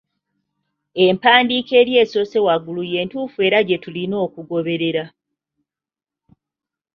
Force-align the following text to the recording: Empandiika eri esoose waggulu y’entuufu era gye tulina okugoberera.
Empandiika 1.05 1.73
eri 1.81 1.93
esoose 2.03 2.37
waggulu 2.45 2.81
y’entuufu 2.91 3.37
era 3.47 3.59
gye 3.67 3.77
tulina 3.83 4.15
okugoberera. 4.25 5.05